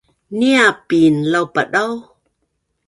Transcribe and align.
Niapin 0.37 1.15
aak 1.21 1.29
laupadau 1.31 1.93